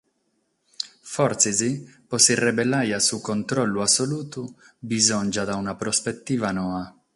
[1.09, 4.41] Fortzis pro si rebellare a su controllu assolutu
[4.89, 6.83] bisòngiat una prospetiva noa.